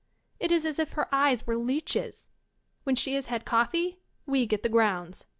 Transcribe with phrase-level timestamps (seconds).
[0.39, 2.31] It is as if her eyes were leeches.
[2.85, 5.27] When she has had coffee, we get the grounds.